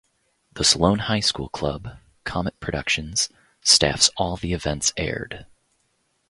The 0.53 0.63
Solon 0.63 0.97
High 0.97 1.19
School 1.19 1.49
Club, 1.49 1.99
Comet 2.23 2.59
Productions, 2.59 3.29
staffs 3.61 4.09
all 4.17 4.35
the 4.35 4.51
events 4.51 4.91
aired. 4.97 5.45